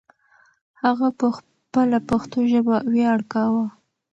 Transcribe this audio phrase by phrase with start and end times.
[0.83, 3.65] هغه په خپله پښتو ژبه ویاړ کاوه.